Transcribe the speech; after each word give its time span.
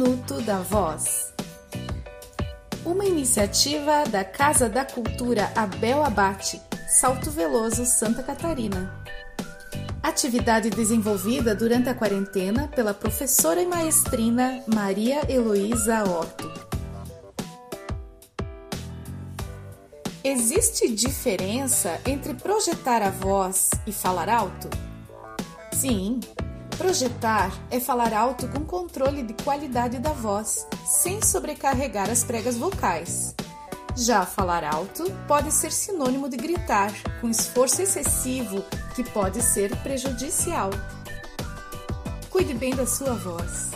Minuto 0.00 0.40
da 0.40 0.60
Voz. 0.60 1.30
Uma 2.86 3.04
iniciativa 3.04 4.04
da 4.04 4.24
Casa 4.24 4.66
da 4.66 4.82
Cultura 4.82 5.52
Abel 5.54 6.02
Abate, 6.02 6.58
Salto 6.88 7.30
Veloso, 7.30 7.84
Santa 7.84 8.22
Catarina. 8.22 9.04
Atividade 10.02 10.70
desenvolvida 10.70 11.54
durante 11.54 11.90
a 11.90 11.94
quarentena 11.94 12.66
pela 12.66 12.94
professora 12.94 13.60
e 13.60 13.66
maestrina 13.66 14.64
Maria 14.74 15.20
Heloísa 15.30 16.02
Otto. 16.04 16.50
Existe 20.24 20.88
diferença 20.88 22.00
entre 22.06 22.32
projetar 22.32 23.02
a 23.02 23.10
voz 23.10 23.68
e 23.86 23.92
falar 23.92 24.30
alto? 24.30 24.70
Sim, 25.74 26.20
Projetar 26.80 27.52
é 27.70 27.78
falar 27.78 28.14
alto 28.14 28.48
com 28.48 28.64
controle 28.64 29.22
de 29.22 29.34
qualidade 29.44 29.98
da 29.98 30.12
voz, 30.14 30.66
sem 30.86 31.20
sobrecarregar 31.20 32.08
as 32.08 32.24
pregas 32.24 32.56
vocais. 32.56 33.34
Já 33.94 34.24
falar 34.24 34.64
alto 34.64 35.04
pode 35.28 35.52
ser 35.52 35.72
sinônimo 35.72 36.26
de 36.26 36.38
gritar, 36.38 36.90
com 37.20 37.28
esforço 37.28 37.82
excessivo, 37.82 38.64
que 38.96 39.04
pode 39.04 39.42
ser 39.42 39.76
prejudicial. 39.82 40.70
Cuide 42.30 42.54
bem 42.54 42.74
da 42.74 42.86
sua 42.86 43.12
voz. 43.12 43.72